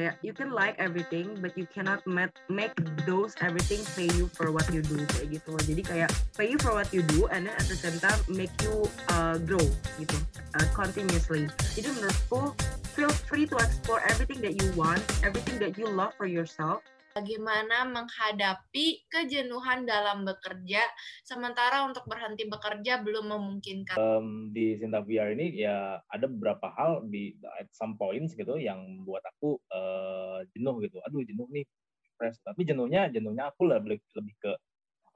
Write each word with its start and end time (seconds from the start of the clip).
kayak 0.00 0.16
you 0.24 0.32
can 0.32 0.48
like 0.48 0.72
everything 0.80 1.36
but 1.44 1.52
you 1.60 1.68
cannot 1.68 2.00
make, 2.08 2.72
those 3.04 3.36
everything 3.44 3.84
pay 3.92 4.08
you 4.16 4.32
for 4.32 4.48
what 4.48 4.64
you 4.72 4.80
do 4.80 4.96
kayak 5.12 5.36
gitu 5.36 5.52
jadi 5.68 5.82
kayak 5.84 6.10
pay 6.32 6.48
you 6.48 6.56
for 6.56 6.72
what 6.72 6.88
you 6.88 7.04
do 7.12 7.28
and 7.28 7.44
then 7.44 7.52
at 7.52 7.68
the 7.68 7.76
same 7.76 8.00
time 8.00 8.16
make 8.32 8.52
you 8.64 8.88
uh, 9.12 9.36
grow 9.44 9.60
gitu 10.00 10.16
uh, 10.56 10.66
continuously. 10.72 11.44
Jadi 11.76 11.92
menurutku 12.00 12.56
feel 12.96 13.12
free 13.28 13.44
to 13.44 13.60
explore 13.60 14.00
everything 14.08 14.40
that 14.40 14.56
you 14.56 14.66
want 14.72 15.04
everything 15.20 15.60
that 15.60 15.76
you 15.76 15.84
love 15.84 16.16
for 16.16 16.24
yourself 16.24 16.80
bagaimana 17.10 17.86
menghadapi 17.90 19.06
kejenuhan 19.10 19.84
dalam 19.84 20.22
bekerja 20.22 20.82
sementara 21.26 21.82
untuk 21.86 22.06
berhenti 22.06 22.46
bekerja 22.46 23.02
belum 23.02 23.30
memungkinkan. 23.30 23.96
Um, 23.98 24.50
di 24.54 24.78
Sinta 24.78 25.02
VR 25.02 25.34
ini 25.34 25.62
ya 25.62 25.98
ada 26.06 26.26
beberapa 26.30 26.70
hal 26.74 27.06
di 27.10 27.34
at 27.58 27.70
some 27.74 27.98
points 27.98 28.34
gitu 28.34 28.56
yang 28.56 29.02
buat 29.02 29.22
aku 29.36 29.58
uh, 29.74 30.40
jenuh 30.54 30.78
gitu. 30.86 31.02
Aduh 31.06 31.26
jenuh 31.26 31.46
nih, 31.50 31.66
fresh. 32.14 32.38
Tapi 32.46 32.62
jenuhnya 32.62 33.10
jenuhnya 33.10 33.50
aku 33.50 33.66
lebih 33.66 33.98
lebih 34.14 34.34
ke 34.38 34.52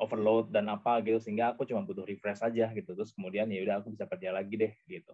overload 0.03 0.51
dan 0.51 0.67
apa 0.67 0.99
gitu 1.07 1.23
sehingga 1.23 1.55
aku 1.55 1.63
cuma 1.71 1.87
butuh 1.87 2.03
refresh 2.03 2.43
aja 2.43 2.71
gitu. 2.75 2.91
Terus 2.99 3.15
kemudian 3.15 3.47
ya 3.49 3.63
udah 3.63 3.75
aku 3.83 3.95
bisa 3.95 4.11
kerja 4.11 4.35
lagi 4.35 4.55
deh 4.59 4.73
gitu. 4.91 5.13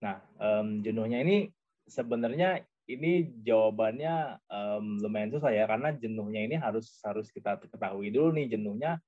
Nah 0.00 0.20
um, 0.40 0.80
jenuhnya 0.80 1.20
ini 1.20 1.52
sebenarnya 1.84 2.64
ini 2.84 3.32
jawabannya 3.40 4.44
um, 4.48 5.00
lumayan 5.00 5.32
susah 5.32 5.50
ya 5.52 5.64
karena 5.64 5.96
jenuhnya 5.96 6.40
ini 6.44 6.56
harus 6.60 7.00
harus 7.00 7.32
kita 7.32 7.56
ketahui 7.64 8.12
dulu 8.12 8.36
nih 8.36 8.52
jenuhnya 8.52 9.00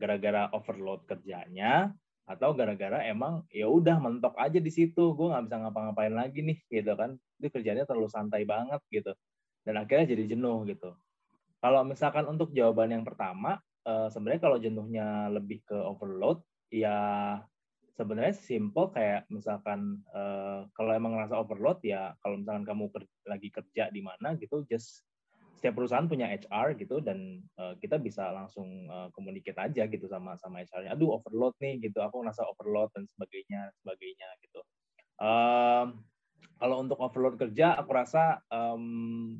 gara-gara 0.00 0.48
overload 0.56 1.04
kerjanya 1.04 1.92
atau 2.24 2.54
gara-gara 2.54 3.02
emang 3.04 3.42
ya 3.50 3.66
udah 3.66 3.98
mentok 3.98 4.38
aja 4.38 4.62
di 4.62 4.70
situ 4.70 5.12
gue 5.18 5.26
nggak 5.28 5.50
bisa 5.50 5.56
ngapa-ngapain 5.66 6.14
lagi 6.14 6.40
nih 6.46 6.58
gitu 6.70 6.94
kan. 6.94 7.18
Itu 7.42 7.50
kerjanya 7.50 7.84
terlalu 7.84 8.06
santai 8.06 8.46
banget 8.46 8.78
gitu. 8.88 9.12
Dan 9.66 9.82
akhirnya 9.82 10.14
jadi 10.14 10.38
jenuh 10.38 10.62
gitu. 10.70 10.94
Kalau 11.60 11.82
misalkan 11.84 12.24
untuk 12.30 12.54
jawaban 12.54 12.94
yang 12.94 13.04
pertama 13.04 13.58
uh, 13.84 14.08
sebenarnya 14.08 14.40
kalau 14.40 14.58
jenuhnya 14.62 15.28
lebih 15.28 15.60
ke 15.66 15.74
overload 15.76 16.40
ya 16.70 16.96
sebenarnya 18.00 18.32
simple 18.32 18.88
kayak 18.96 19.28
misalkan 19.28 20.00
uh, 20.16 20.64
kalau 20.72 20.96
emang 20.96 21.12
ngerasa 21.12 21.36
overload 21.36 21.84
ya 21.84 22.16
kalau 22.24 22.40
misalkan 22.40 22.64
kamu 22.64 22.88
ker 22.88 23.04
lagi 23.28 23.52
kerja 23.52 23.92
di 23.92 24.00
mana 24.00 24.40
gitu 24.40 24.64
just 24.64 25.04
setiap 25.60 25.76
perusahaan 25.76 26.08
punya 26.08 26.32
HR 26.32 26.80
gitu 26.80 27.04
dan 27.04 27.44
uh, 27.60 27.76
kita 27.76 28.00
bisa 28.00 28.32
langsung 28.32 28.88
uh, 28.88 29.12
aja 29.60 29.84
gitu 29.84 30.08
sama 30.08 30.32
sama 30.40 30.64
HR-nya. 30.64 30.96
Aduh 30.96 31.20
overload 31.20 31.52
nih 31.60 31.76
gitu, 31.84 32.00
aku 32.00 32.24
ngerasa 32.24 32.48
overload 32.48 32.88
dan 32.96 33.04
sebagainya 33.12 33.68
sebagainya 33.84 34.28
gitu. 34.40 34.64
Um, 35.20 36.00
kalau 36.56 36.80
untuk 36.80 36.96
overload 37.04 37.36
kerja, 37.36 37.76
aku 37.76 37.92
rasa 37.92 38.40
um, 38.48 39.36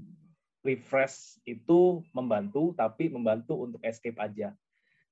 refresh 0.60 1.40
itu 1.48 2.04
membantu, 2.12 2.76
tapi 2.76 3.08
membantu 3.08 3.56
untuk 3.56 3.80
escape 3.80 4.20
aja 4.20 4.52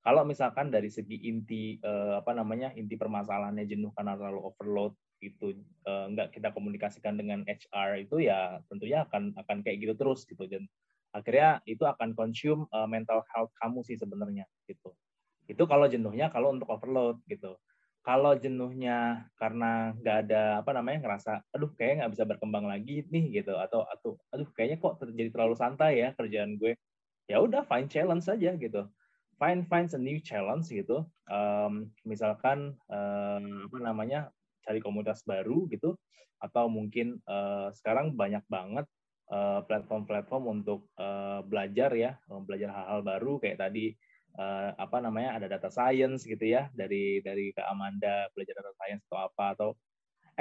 kalau 0.08 0.24
misalkan 0.24 0.72
dari 0.72 0.88
segi 0.88 1.20
inti 1.28 1.76
uh, 1.84 2.24
apa 2.24 2.32
namanya 2.32 2.72
inti 2.72 2.96
permasalahannya 2.96 3.68
jenuh 3.68 3.92
karena 3.92 4.16
terlalu 4.16 4.40
overload 4.40 4.96
itu 5.20 5.52
uh, 5.84 6.08
nggak 6.08 6.32
kita 6.32 6.48
komunikasikan 6.56 7.20
dengan 7.20 7.44
HR 7.44 8.08
itu 8.08 8.24
ya 8.24 8.56
tentunya 8.72 9.04
akan 9.04 9.36
akan 9.36 9.60
kayak 9.60 9.84
gitu 9.84 9.94
terus 10.00 10.24
gitu. 10.24 10.48
Dan 10.48 10.64
akhirnya 11.12 11.60
itu 11.68 11.84
akan 11.84 12.16
consume 12.16 12.64
uh, 12.72 12.88
mental 12.88 13.20
health 13.36 13.52
kamu 13.60 13.84
sih 13.84 14.00
sebenarnya 14.00 14.48
gitu. 14.64 14.96
Itu 15.44 15.68
kalau 15.68 15.84
jenuhnya 15.84 16.32
kalau 16.32 16.56
untuk 16.56 16.72
overload 16.72 17.20
gitu. 17.28 17.60
Kalau 18.00 18.32
jenuhnya 18.32 19.28
karena 19.36 19.92
nggak 19.92 20.16
ada 20.24 20.64
apa 20.64 20.72
namanya 20.72 21.04
ngerasa 21.04 21.44
aduh 21.52 21.68
kayaknya 21.76 22.08
nggak 22.08 22.12
bisa 22.16 22.24
berkembang 22.24 22.64
lagi 22.64 23.04
nih 23.12 23.44
gitu. 23.44 23.60
Atau 23.60 23.84
atau 23.84 24.16
aduh 24.32 24.48
kayaknya 24.56 24.80
kok 24.80 25.04
terjadi 25.04 25.28
terlalu 25.36 25.52
santai 25.52 26.00
ya 26.00 26.16
kerjaan 26.16 26.56
gue. 26.56 26.80
Ya 27.28 27.44
udah 27.44 27.60
find 27.68 27.92
challenge 27.92 28.24
saja 28.24 28.56
gitu 28.56 28.88
find 29.38 29.64
finds 29.70 29.94
a 29.94 30.00
new 30.02 30.18
challenge 30.20 30.68
gitu. 30.68 31.06
Um, 31.30 31.94
misalkan 32.02 32.74
um, 32.90 33.70
apa 33.70 33.78
namanya 33.78 34.20
cari 34.66 34.82
komunitas 34.82 35.24
baru 35.24 35.64
gitu, 35.72 35.96
atau 36.42 36.68
mungkin 36.68 37.22
uh, 37.24 37.72
sekarang 37.72 38.12
banyak 38.12 38.44
banget 38.50 38.84
platform-platform 39.68 40.44
uh, 40.48 40.52
untuk 40.56 40.80
uh, 40.96 41.44
belajar 41.44 41.92
ya, 41.92 42.16
belajar 42.48 42.72
hal-hal 42.72 43.04
baru 43.04 43.36
kayak 43.36 43.60
tadi 43.60 43.92
uh, 44.40 44.72
apa 44.80 45.04
namanya 45.04 45.36
ada 45.36 45.52
data 45.52 45.68
science 45.68 46.24
gitu 46.24 46.48
ya 46.48 46.72
dari 46.72 47.20
dari 47.20 47.52
Kak 47.52 47.68
Amanda 47.68 48.32
belajar 48.32 48.56
data 48.56 48.72
science 48.80 49.04
atau 49.04 49.20
apa 49.28 49.44
atau 49.52 49.68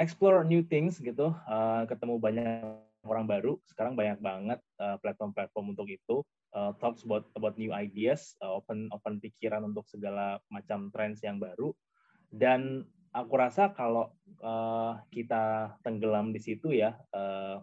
explore 0.00 0.40
new 0.46 0.64
things 0.64 0.96
gitu, 1.04 1.36
uh, 1.36 1.84
ketemu 1.84 2.16
banyak 2.16 2.87
orang 3.08 3.26
baru. 3.26 3.56
Sekarang 3.64 3.96
banyak 3.96 4.20
banget 4.20 4.60
platform-platform 4.78 5.66
uh, 5.66 5.72
untuk 5.72 5.88
itu 5.88 6.22
uh, 6.54 6.72
talks 6.80 7.04
about 7.04 7.28
about 7.36 7.54
new 7.60 7.74
ideas, 7.74 8.36
uh, 8.40 8.56
open 8.56 8.88
open 8.94 9.20
pikiran 9.20 9.64
untuk 9.66 9.84
segala 9.88 10.40
macam 10.48 10.88
trends 10.94 11.20
yang 11.20 11.36
baru. 11.40 11.72
Dan 12.28 12.84
aku 13.12 13.34
rasa 13.40 13.72
kalau 13.72 14.12
uh, 14.44 15.00
kita 15.12 15.76
tenggelam 15.80 16.32
di 16.32 16.40
situ 16.40 16.76
ya 16.76 16.96
uh, 17.16 17.60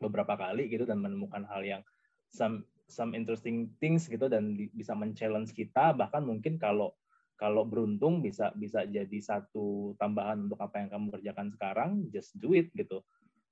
beberapa 0.00 0.36
kali 0.36 0.68
gitu 0.68 0.84
dan 0.84 1.00
menemukan 1.00 1.44
hal 1.48 1.64
yang 1.64 1.82
some 2.28 2.66
some 2.84 3.16
interesting 3.16 3.72
things 3.80 4.04
gitu 4.04 4.28
dan 4.28 4.52
di, 4.52 4.68
bisa 4.76 4.92
men-challenge 4.92 5.56
kita 5.56 5.96
bahkan 5.96 6.20
mungkin 6.20 6.60
kalau 6.60 6.92
kalau 7.40 7.64
beruntung 7.66 8.20
bisa 8.20 8.52
bisa 8.54 8.84
jadi 8.84 9.18
satu 9.18 9.96
tambahan 9.96 10.46
untuk 10.46 10.60
apa 10.60 10.84
yang 10.84 10.88
kamu 10.92 11.06
kerjakan 11.18 11.48
sekarang 11.50 11.90
just 12.12 12.36
do 12.36 12.52
it 12.52 12.68
gitu 12.76 13.00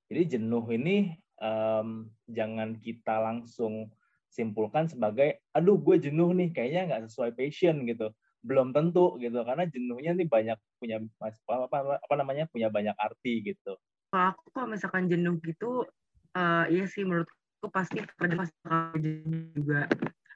jadi 0.07 0.37
jenuh 0.37 0.63
ini 0.69 1.17
um, 1.43 2.07
jangan 2.31 2.79
kita 2.79 3.19
langsung 3.19 3.91
simpulkan 4.31 4.89
sebagai 4.89 5.43
aduh 5.53 5.77
gue 5.77 6.09
jenuh 6.09 6.33
nih 6.33 6.49
kayaknya 6.55 6.81
nggak 6.89 7.03
sesuai 7.11 7.35
passion 7.35 7.83
gitu. 7.83 8.09
Belum 8.43 8.71
tentu 8.71 9.19
gitu. 9.19 9.43
Karena 9.43 9.67
jenuhnya 9.67 10.15
nih 10.15 10.27
banyak 10.27 10.57
punya 10.79 11.03
apa, 11.19 11.67
apa, 11.67 11.77
apa 11.99 12.13
namanya 12.15 12.47
punya 12.47 12.71
banyak 12.71 12.95
arti 12.95 13.43
gitu. 13.43 13.75
Kalau 14.09 14.25
aku 14.33 14.43
kalau 14.55 14.67
misalkan 14.71 15.11
jenuh 15.11 15.37
gitu 15.43 15.85
uh, 16.37 16.65
iya 16.71 16.85
sih 16.87 17.03
menurutku 17.03 17.67
pasti 17.69 18.01
pada 18.15 18.33
masa 18.39 18.91
jenuh 18.97 19.51
juga. 19.53 19.91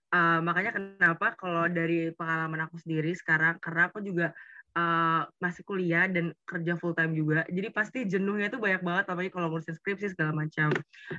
Uh, 0.07 0.40
makanya 0.40 0.72
kenapa 0.72 1.35
kalau 1.35 1.67
dari 1.67 2.16
pengalaman 2.16 2.63
aku 2.63 2.79
sendiri 2.79 3.12
sekarang 3.12 3.59
karena 3.59 3.91
aku 3.91 4.00
juga 4.00 4.31
uh, 4.77 5.25
masih 5.41 5.65
kuliah 5.65 6.05
dan 6.05 6.31
kerja 6.45 6.77
full 6.77 6.93
time 6.93 7.17
juga. 7.17 7.41
Jadi 7.49 7.67
pasti 7.73 7.99
jenuhnya 8.05 8.53
itu 8.53 8.61
banyak 8.61 8.85
banget 8.85 9.05
apalagi 9.09 9.33
kalau 9.33 9.49
ngurusin 9.49 9.73
skripsi 9.73 10.13
segala 10.13 10.38
macam. 10.38 10.69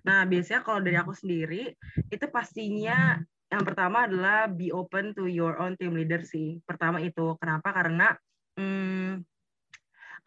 Nah, 0.06 0.22
biasanya 0.24 0.62
kalau 0.62 0.78
dari 0.78 0.96
aku 0.96 1.12
sendiri 1.12 1.74
itu 2.08 2.26
pastinya 2.30 3.18
yang 3.48 3.64
pertama 3.64 4.04
adalah 4.04 4.46
be 4.46 4.68
open 4.70 5.16
to 5.16 5.26
your 5.26 5.58
own 5.58 5.74
team 5.74 5.96
leader 5.96 6.22
sih. 6.22 6.62
Pertama 6.62 7.02
itu. 7.02 7.34
Kenapa? 7.40 7.74
Karena 7.74 8.14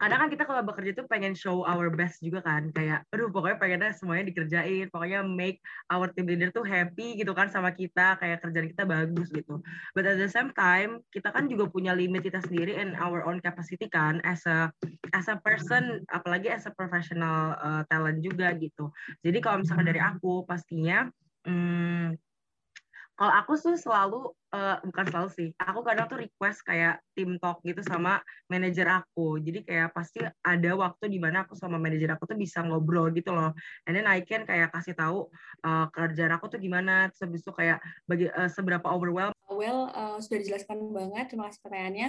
kadang 0.02 0.18
kan 0.26 0.30
kita 0.34 0.42
kalau 0.42 0.66
bekerja 0.66 0.98
tuh 0.98 1.06
pengen 1.06 1.30
show 1.30 1.62
our 1.62 1.86
best 1.94 2.18
juga 2.18 2.42
kan 2.42 2.74
kayak 2.74 3.06
aduh 3.14 3.30
pokoknya 3.30 3.56
pengennya 3.62 3.94
semuanya 3.94 4.34
dikerjain 4.34 4.90
pokoknya 4.90 5.22
make 5.22 5.62
our 5.94 6.10
team 6.10 6.26
leader 6.26 6.50
tuh 6.50 6.66
happy 6.66 7.14
gitu 7.14 7.30
kan 7.30 7.46
sama 7.54 7.70
kita 7.70 8.18
kayak 8.18 8.42
kerjaan 8.42 8.66
kita 8.66 8.82
bagus 8.82 9.30
gitu. 9.30 9.62
But 9.94 10.10
at 10.10 10.18
the 10.18 10.26
same 10.26 10.50
time 10.58 11.06
kita 11.14 11.30
kan 11.30 11.46
juga 11.46 11.70
punya 11.70 11.94
limit 11.94 12.26
kita 12.26 12.42
sendiri 12.42 12.74
and 12.82 12.98
our 12.98 13.22
own 13.22 13.38
capacity 13.38 13.86
kan 13.86 14.18
as 14.26 14.42
a 14.50 14.74
as 15.14 15.30
a 15.30 15.38
person 15.38 16.02
apalagi 16.10 16.50
as 16.50 16.66
a 16.66 16.74
professional 16.74 17.54
uh, 17.62 17.86
talent 17.86 18.26
juga 18.26 18.50
gitu. 18.58 18.90
Jadi 19.22 19.38
kalau 19.38 19.62
misalkan 19.62 19.86
dari 19.86 20.02
aku 20.02 20.42
pastinya 20.42 21.06
hmm, 21.46 22.18
kalau 23.22 23.38
aku 23.38 23.54
tuh 23.54 23.78
selalu 23.78 24.34
uh, 24.50 24.82
bukan 24.82 25.04
selalu 25.06 25.28
sih 25.30 25.48
aku 25.54 25.86
kadang 25.86 26.10
tuh 26.10 26.26
request 26.26 26.66
kayak 26.66 26.98
tim 27.14 27.38
talk 27.38 27.62
gitu 27.62 27.78
sama 27.86 28.18
manajer 28.50 28.90
aku. 28.90 29.38
Jadi 29.38 29.62
kayak 29.62 29.94
pasti 29.94 30.26
ada 30.26 30.70
waktu 30.74 31.06
di 31.06 31.22
mana 31.22 31.46
aku 31.46 31.54
sama 31.54 31.78
manajer 31.78 32.10
aku 32.10 32.26
tuh 32.26 32.34
bisa 32.34 32.66
ngobrol 32.66 33.14
gitu 33.14 33.30
loh. 33.30 33.54
And 33.86 33.94
then 33.94 34.10
I 34.10 34.26
can 34.26 34.42
kayak 34.42 34.74
kasih 34.74 34.98
tahu 34.98 35.30
uh, 35.62 35.86
kerjaan 35.94 36.34
aku 36.34 36.50
tuh 36.50 36.58
gimana. 36.58 37.14
Terus 37.14 37.46
itu 37.46 37.54
kayak 37.54 37.78
bagi 38.10 38.26
uh, 38.26 38.50
seberapa 38.50 38.90
overwhelmed 38.90 39.38
well 39.54 39.86
uh, 39.94 40.18
sudah 40.18 40.42
dijelaskan 40.42 40.90
banget 40.90 41.30
terima 41.30 41.46
kasih 41.46 41.62
pertanyaannya. 41.62 42.08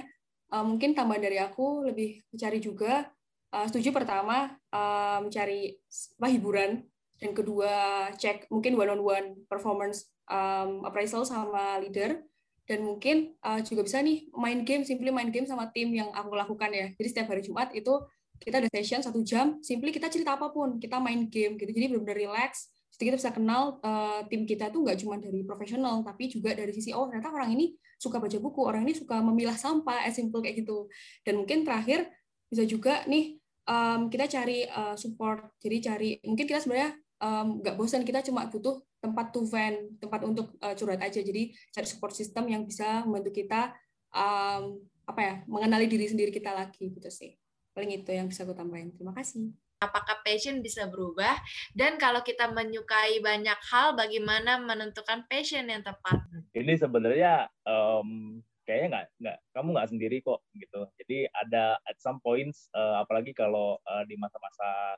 Uh, 0.49 0.65
mungkin 0.65 0.97
tambahan 0.97 1.21
dari 1.21 1.37
aku 1.37 1.85
lebih 1.85 2.25
mencari 2.33 2.57
juga. 2.57 3.05
Uh, 3.53 3.69
setuju 3.69 3.93
pertama 3.93 4.57
uh, 4.73 5.21
mencari 5.21 5.77
apa 6.17 6.25
hiburan 6.33 6.81
dan 7.23 7.31
kedua 7.31 7.71
cek 8.19 8.51
mungkin 8.51 8.75
one 8.75 8.91
on 8.91 8.99
one 8.99 9.27
performance 9.47 10.11
um, 10.27 10.83
appraisal 10.83 11.23
sama 11.23 11.79
leader. 11.79 12.19
Dan 12.63 12.87
mungkin 12.87 13.35
uh, 13.43 13.59
juga 13.59 13.83
bisa 13.83 13.99
nih 13.99 14.31
main 14.39 14.63
game 14.63 14.87
simply 14.87 15.11
main 15.11 15.27
game 15.31 15.43
sama 15.43 15.67
tim 15.75 15.91
yang 15.91 16.11
aku 16.15 16.31
lakukan 16.31 16.71
ya. 16.71 16.91
Jadi 16.95 17.07
setiap 17.11 17.27
hari 17.31 17.43
Jumat 17.43 17.75
itu 17.75 17.91
kita 18.39 18.63
ada 18.63 18.71
session 18.71 19.03
satu 19.03 19.19
jam 19.23 19.59
simply 19.59 19.91
kita 19.91 20.07
cerita 20.07 20.39
apa 20.39 20.47
pun 20.51 20.79
kita 20.79 20.95
main 20.99 21.27
game 21.27 21.59
gitu. 21.59 21.71
Jadi 21.75 21.91
benar-benar 21.91 22.15
relax. 22.15 22.71
Jadi 22.95 23.11
kita 23.11 23.17
bisa 23.19 23.31
kenal 23.35 23.83
uh, 23.83 24.23
tim 24.31 24.47
kita 24.47 24.71
tuh 24.71 24.79
nggak 24.83 24.95
cuma 24.95 25.19
dari 25.19 25.43
profesional 25.43 26.07
tapi 26.07 26.31
juga 26.31 26.55
dari 26.55 26.71
sisi 26.71 26.95
oh 26.95 27.09
ternyata 27.09 27.35
orang 27.35 27.51
ini 27.51 27.75
suka 27.99 28.21
baca 28.21 28.37
buku 28.39 28.61
orang 28.63 28.85
ini 28.87 28.93
suka 28.95 29.19
memilah 29.19 29.59
sampah 29.59 30.07
as 30.07 30.15
simple 30.15 30.39
kayak 30.39 30.63
gitu. 30.63 30.87
Dan 31.27 31.43
mungkin 31.43 31.67
terakhir 31.67 32.07
bisa 32.47 32.63
juga 32.63 33.03
nih 33.11 33.43
um, 33.67 34.07
kita 34.07 34.31
cari 34.31 34.63
uh, 34.71 34.95
support. 34.95 35.51
Jadi 35.59 35.77
cari 35.83 36.09
mungkin 36.23 36.47
kita 36.47 36.63
sebenarnya 36.63 37.02
nggak 37.23 37.75
um, 37.75 37.79
bosan 37.79 38.03
kita 38.03 38.19
cuma 38.19 38.51
butuh 38.51 38.83
tempat 38.99 39.31
to 39.31 39.47
vent 39.47 39.99
tempat 39.99 40.21
untuk 40.27 40.55
uh, 40.59 40.75
curhat 40.75 40.99
aja. 40.99 41.23
Jadi 41.23 41.55
cari 41.71 41.87
support 41.87 42.11
system 42.11 42.51
yang 42.51 42.67
bisa 42.67 43.03
membantu 43.07 43.31
kita 43.31 43.71
um, 44.11 44.79
apa 45.03 45.21
ya 45.21 45.33
mengenali 45.47 45.87
diri 45.87 46.07
sendiri 46.07 46.31
kita 46.31 46.51
lagi 46.51 46.91
gitu 46.91 47.07
sih. 47.07 47.35
Paling 47.71 48.03
itu 48.03 48.11
yang 48.11 48.27
bisa 48.27 48.47
gue 48.47 48.55
tambahin. 48.55 48.91
Terima 48.95 49.15
kasih. 49.15 49.51
Apakah 49.83 50.23
passion 50.23 50.63
bisa 50.63 50.87
berubah? 50.87 51.35
Dan 51.75 51.99
kalau 51.99 52.23
kita 52.23 52.47
menyukai 52.47 53.19
banyak 53.19 53.59
hal 53.67 53.99
bagaimana 53.99 54.63
menentukan 54.63 55.27
passion 55.27 55.67
yang 55.67 55.83
tepat? 55.83 56.23
Ini 56.55 56.79
sebenarnya 56.79 57.51
um, 57.67 58.39
kayaknya 58.63 58.87
nggak 58.95 59.05
nggak 59.19 59.37
kamu 59.51 59.67
nggak 59.75 59.89
sendiri 59.91 60.17
kok 60.23 60.39
gitu. 60.55 60.87
Jadi 61.03 61.27
ada 61.35 61.75
at 61.83 61.99
some 61.99 62.23
points 62.23 62.71
uh, 62.71 63.03
apalagi 63.03 63.35
kalau 63.35 63.75
uh, 63.83 64.03
di 64.07 64.15
masa-masa 64.15 64.95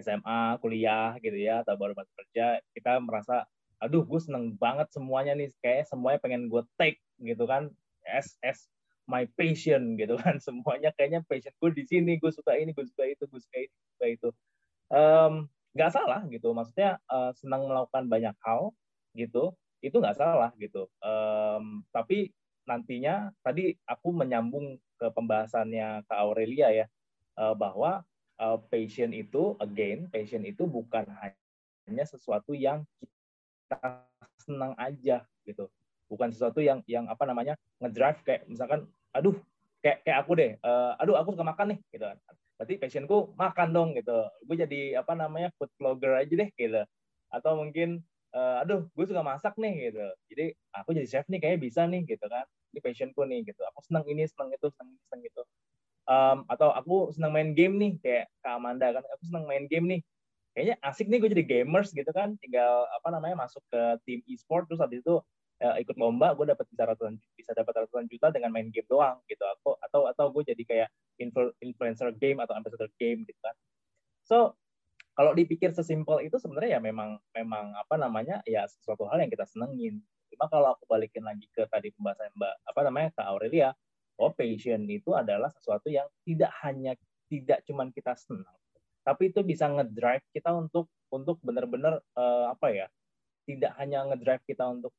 SMA 0.00 0.56
kuliah 0.62 1.16
gitu 1.20 1.36
ya 1.36 1.60
atau 1.60 1.76
baru 1.76 1.92
masuk 1.92 2.14
kerja 2.24 2.60
kita 2.72 2.96
merasa 3.02 3.44
aduh 3.82 4.06
gue 4.06 4.20
seneng 4.22 4.54
banget 4.56 4.88
semuanya 4.94 5.34
nih 5.34 5.50
kayak 5.58 5.90
semuanya 5.90 6.22
pengen 6.22 6.46
gue 6.46 6.62
take 6.78 7.02
gitu 7.20 7.44
kan. 7.44 7.68
As 8.06 8.38
as 8.42 8.66
my 9.10 9.26
passion 9.34 9.94
gitu 10.00 10.14
kan 10.18 10.38
semuanya 10.38 10.94
kayaknya 10.94 11.20
passion 11.26 11.52
gue 11.58 11.70
di 11.74 11.84
sini 11.84 12.16
gue 12.22 12.30
suka 12.30 12.54
ini 12.54 12.70
gue 12.70 12.86
suka 12.86 13.04
itu 13.10 13.26
gue 13.26 13.40
suka 13.42 13.58
itu 13.58 13.76
suka 13.98 14.06
itu. 14.06 14.28
Um, 14.92 15.48
salah 15.72 16.20
gitu 16.28 16.52
maksudnya 16.52 17.00
uh, 17.08 17.32
senang 17.32 17.64
melakukan 17.64 18.04
banyak 18.06 18.36
hal 18.44 18.76
gitu 19.16 19.56
itu 19.82 19.96
nggak 19.98 20.16
salah 20.16 20.54
gitu. 20.56 20.86
Um, 21.02 21.82
tapi 21.90 22.30
nantinya 22.62 23.34
tadi 23.42 23.74
aku 23.82 24.14
menyambung 24.14 24.78
ke 24.94 25.10
pembahasannya 25.10 26.06
ke 26.06 26.14
Aurelia 26.14 26.70
ya 26.70 26.86
uh, 27.34 27.58
bahwa 27.58 28.06
uh, 28.42 28.58
passion 28.66 29.14
itu 29.14 29.54
again 29.62 30.10
passion 30.10 30.42
itu 30.42 30.66
bukan 30.66 31.06
hanya 31.06 32.04
sesuatu 32.04 32.52
yang 32.52 32.82
kita 33.70 34.02
senang 34.42 34.74
aja 34.74 35.22
gitu. 35.46 35.70
Bukan 36.10 36.34
sesuatu 36.34 36.58
yang 36.60 36.82
yang 36.90 37.06
apa 37.08 37.24
namanya 37.24 37.54
ngedrive 37.78 38.20
kayak 38.26 38.42
misalkan 38.50 38.84
aduh 39.14 39.38
kayak 39.80 40.02
kayak 40.04 40.18
aku 40.26 40.32
deh 40.36 40.50
uh, 40.60 40.98
aduh 40.98 41.16
aku 41.16 41.32
suka 41.38 41.46
makan 41.46 41.76
nih 41.76 41.78
gitu 41.94 42.04
kan. 42.04 42.18
Berarti 42.58 42.74
passionku 42.78 43.32
makan 43.38 43.68
dong 43.72 43.88
gitu. 43.96 44.18
Gue 44.44 44.56
jadi 44.58 45.00
apa 45.00 45.16
namanya 45.16 45.54
food 45.56 45.70
vlogger 45.78 46.18
aja 46.18 46.34
deh 46.34 46.50
gitu. 46.58 46.82
Atau 47.32 47.56
mungkin 47.56 48.02
uh, 48.36 48.62
aduh 48.62 48.84
gue 48.92 49.04
suka 49.08 49.24
masak 49.24 49.56
nih 49.56 49.90
gitu. 49.90 50.06
Jadi 50.34 50.46
aku 50.74 50.92
jadi 50.92 51.08
chef 51.08 51.26
nih 51.30 51.40
kayaknya 51.40 51.60
bisa 51.62 51.82
nih 51.88 52.02
gitu 52.04 52.26
kan. 52.28 52.44
Ini 52.76 52.78
passionku 52.84 53.22
nih 53.24 53.48
gitu. 53.48 53.62
Aku 53.72 53.80
senang 53.88 54.04
ini 54.04 54.28
senang 54.28 54.52
itu 54.52 54.68
senang 54.74 54.92
ini 54.92 55.00
senang 55.08 55.22
itu 55.24 55.42
um, 56.08 56.44
atau 56.48 56.70
aku 56.74 57.10
senang 57.14 57.32
main 57.34 57.52
game 57.54 57.78
nih 57.78 57.92
kayak 58.02 58.24
Kak 58.42 58.58
Amanda 58.58 58.94
kan 58.94 59.04
aku 59.06 59.22
senang 59.28 59.44
main 59.46 59.66
game 59.66 59.86
nih. 59.88 60.00
Kayaknya 60.52 60.76
asik 60.84 61.08
nih 61.08 61.18
gue 61.22 61.30
jadi 61.32 61.44
gamers 61.48 61.96
gitu 61.96 62.10
kan. 62.12 62.36
Tinggal 62.40 62.84
apa 62.92 63.08
namanya 63.08 63.48
masuk 63.48 63.64
ke 63.72 63.82
tim 64.04 64.20
e-sport 64.28 64.68
terus 64.68 64.80
habis 64.84 65.00
itu 65.00 65.16
uh, 65.64 65.76
ikut 65.80 65.96
lomba 65.96 66.36
gue 66.36 66.44
dapat 66.44 66.66
bisa 66.68 66.84
ratusan 66.84 67.16
bisa 67.38 67.56
dapat 67.56 67.86
ratusan 67.86 68.04
juta 68.10 68.28
dengan 68.28 68.52
main 68.52 68.68
game 68.68 68.86
doang 68.90 69.16
gitu. 69.26 69.42
Aku 69.58 69.80
atau 69.80 70.10
atau 70.10 70.28
gue 70.34 70.42
jadi 70.52 70.62
kayak 70.62 70.88
influencer 71.62 72.12
game 72.20 72.42
atau 72.44 72.52
ambassador 72.52 72.90
game 73.00 73.24
gitu 73.24 73.40
kan. 73.40 73.56
So 74.26 74.58
kalau 75.12 75.36
dipikir 75.36 75.72
sesimpel 75.76 76.24
itu 76.24 76.40
sebenarnya 76.40 76.76
ya 76.76 76.80
memang 76.80 77.20
memang 77.36 77.76
apa 77.76 78.00
namanya 78.00 78.40
ya 78.48 78.64
sesuatu 78.64 79.04
hal 79.08 79.20
yang 79.20 79.32
kita 79.32 79.44
senengin. 79.44 80.00
Cuma 80.32 80.48
kalau 80.48 80.72
aku 80.72 80.88
balikin 80.88 81.20
lagi 81.24 81.44
ke 81.52 81.68
tadi 81.68 81.92
pembahasan 81.92 82.32
Mbak 82.32 82.54
apa 82.64 82.80
namanya 82.88 83.08
Kak 83.12 83.26
Aurelia, 83.28 83.76
oh 84.18 84.32
passion 84.32 84.84
itu 84.88 85.12
adalah 85.16 85.48
sesuatu 85.52 85.88
yang 85.88 86.06
tidak 86.26 86.52
hanya 86.64 86.92
tidak 87.28 87.64
cuman 87.64 87.88
kita 87.94 88.12
senang, 88.16 88.58
tapi 89.06 89.32
itu 89.32 89.40
bisa 89.40 89.68
ngedrive 89.68 90.24
kita 90.36 90.52
untuk 90.52 90.90
untuk 91.08 91.40
benar-benar 91.40 92.00
uh, 92.16 92.52
apa 92.52 92.68
ya? 92.72 92.86
Tidak 93.48 93.72
hanya 93.80 94.06
ngedrive 94.06 94.44
kita 94.44 94.68
untuk 94.68 94.92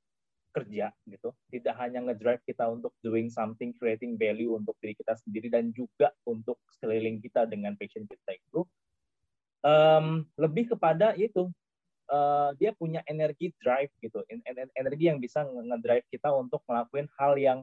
kerja 0.54 0.94
gitu, 1.10 1.34
tidak 1.50 1.74
hanya 1.82 2.06
ngedrive 2.06 2.42
kita 2.46 2.70
untuk 2.70 2.94
doing 3.02 3.30
something, 3.30 3.74
creating 3.74 4.18
value 4.18 4.54
untuk 4.54 4.78
diri 4.78 4.94
kita 4.94 5.18
sendiri 5.18 5.50
dan 5.50 5.74
juga 5.74 6.14
untuk 6.30 6.62
sekeliling 6.78 7.18
kita 7.22 7.50
dengan 7.50 7.74
passion 7.74 8.06
kita 8.06 8.38
itu, 8.38 8.62
um, 9.66 10.22
lebih 10.38 10.76
kepada 10.76 11.18
itu 11.18 11.50
uh, 12.12 12.52
dia 12.60 12.76
punya 12.76 13.02
energi 13.08 13.56
drive 13.58 13.90
gitu 14.04 14.22
energi 14.76 15.04
yang 15.08 15.18
bisa 15.18 15.48
ngedrive 15.48 16.06
kita 16.12 16.30
untuk 16.36 16.62
ngelakuin 16.68 17.08
hal 17.18 17.34
yang 17.40 17.60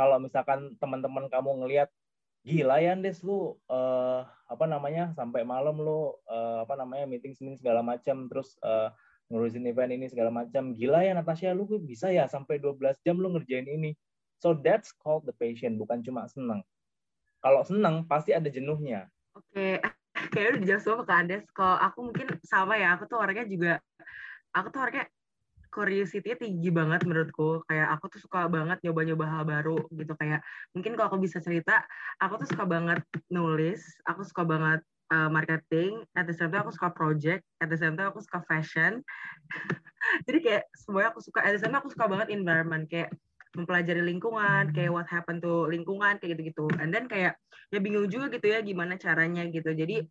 kalau 0.00 0.16
misalkan 0.16 0.72
teman-teman 0.80 1.28
kamu 1.28 1.60
ngelihat 1.60 1.92
gila 2.40 2.80
ya 2.80 2.96
Des 2.96 3.20
lu 3.20 3.60
uh, 3.68 4.24
apa 4.48 4.64
namanya 4.64 5.12
sampai 5.12 5.44
malam 5.44 5.76
lu 5.76 6.16
uh, 6.24 6.64
apa 6.64 6.72
namanya 6.80 7.04
meeting 7.04 7.36
meeting 7.36 7.60
segala 7.60 7.84
macam 7.84 8.32
terus 8.32 8.56
uh, 8.64 8.88
ngurusin 9.28 9.68
event 9.68 9.92
ini 9.92 10.08
segala 10.08 10.32
macam 10.32 10.72
gila 10.72 11.04
ya 11.04 11.12
Natasha 11.12 11.52
lu 11.52 11.68
bisa 11.84 12.08
ya 12.08 12.24
sampai 12.24 12.56
12 12.56 12.80
jam 13.04 13.20
lu 13.20 13.28
ngerjain 13.36 13.68
ini? 13.68 13.92
So 14.40 14.56
that's 14.56 14.88
called 14.96 15.28
the 15.28 15.36
passion 15.36 15.76
bukan 15.76 16.00
cuma 16.00 16.24
senang. 16.32 16.64
Kalau 17.44 17.60
senang 17.60 18.08
pasti 18.08 18.32
ada 18.32 18.48
jenuhnya. 18.48 19.04
Oke 19.36 19.76
okay 19.84 20.00
kayak 20.28 20.56
udah 20.56 20.60
dijawab 20.60 20.82
semua 20.82 21.04
ke 21.06 21.14
Andes. 21.14 21.44
Kalau 21.54 21.76
aku 21.80 21.98
mungkin 22.10 22.26
sama 22.44 22.74
ya, 22.76 22.98
aku 22.98 23.04
tuh 23.08 23.18
orangnya 23.18 23.46
juga, 23.48 23.72
aku 24.52 24.68
tuh 24.68 24.80
orangnya 24.84 25.06
curiosity 25.70 26.34
tinggi 26.34 26.70
banget 26.74 27.06
menurutku. 27.06 27.62
Kayak 27.70 27.96
aku 27.96 28.10
tuh 28.12 28.20
suka 28.20 28.50
banget 28.50 28.82
nyoba-nyoba 28.82 29.24
hal 29.26 29.42
baru 29.46 29.78
gitu. 29.94 30.12
Kayak 30.18 30.42
mungkin 30.74 30.98
kalau 30.98 31.08
aku 31.14 31.18
bisa 31.22 31.38
cerita, 31.38 31.86
aku 32.18 32.42
tuh 32.42 32.48
suka 32.50 32.66
banget 32.66 33.00
nulis, 33.30 33.80
aku 34.04 34.26
suka 34.26 34.42
banget 34.42 34.82
uh, 35.14 35.30
marketing, 35.30 36.02
at 36.18 36.26
the 36.26 36.34
same 36.34 36.50
time 36.50 36.66
aku 36.66 36.74
suka 36.74 36.90
project, 36.90 37.42
at 37.62 37.70
the 37.70 37.78
same 37.78 37.94
time 37.94 38.10
aku 38.10 38.20
suka 38.20 38.42
fashion. 38.50 39.00
Jadi 40.26 40.38
kayak 40.42 40.62
semuanya 40.74 41.14
aku 41.14 41.20
suka, 41.22 41.40
at 41.46 41.54
the 41.54 41.60
same 41.62 41.70
time 41.70 41.82
aku 41.82 41.94
suka 41.94 42.06
banget 42.10 42.34
environment. 42.34 42.90
Kayak 42.90 43.14
mempelajari 43.54 44.02
lingkungan, 44.06 44.70
kayak 44.70 44.94
what 44.94 45.10
happened 45.10 45.42
to 45.42 45.66
lingkungan, 45.66 46.18
kayak 46.22 46.38
gitu-gitu. 46.38 46.70
And 46.78 46.94
then 46.94 47.10
kayak 47.10 47.34
ya 47.70 47.78
bingung 47.82 48.06
juga 48.06 48.30
gitu 48.30 48.46
ya 48.46 48.62
gimana 48.62 48.94
caranya 48.94 49.42
gitu. 49.50 49.74
Jadi 49.74 50.06